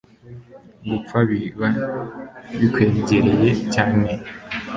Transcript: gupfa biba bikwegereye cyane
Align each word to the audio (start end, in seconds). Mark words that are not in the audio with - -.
gupfa 0.89 1.17
biba 1.29 1.69
bikwegereye 2.59 3.49
cyane 3.73 4.09